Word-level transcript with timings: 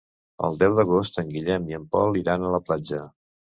El 0.47 0.55
deu 0.63 0.77
d'agost 0.79 1.19
en 1.25 1.29
Guillem 1.35 1.69
i 1.73 1.79
en 1.81 1.87
Pol 1.93 2.19
iran 2.25 2.43
a 2.43 2.53
la 2.59 2.65
platja. 2.73 3.07